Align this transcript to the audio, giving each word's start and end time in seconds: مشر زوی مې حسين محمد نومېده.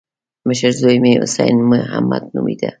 مشر 0.47 0.71
زوی 0.81 0.97
مې 1.03 1.11
حسين 1.21 1.57
محمد 1.71 2.23
نومېده. 2.33 2.69